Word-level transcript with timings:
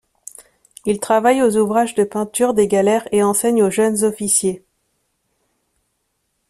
Il 0.87 0.99
travaille 0.99 1.43
aux 1.43 1.57
ouvrages 1.57 1.93
de 1.93 2.03
peinture 2.03 2.55
des 2.55 2.67
galères 2.67 3.07
et 3.11 3.21
enseigne 3.21 3.61
aux 3.61 3.69
jeunes 3.69 4.03
officiers. 4.03 4.65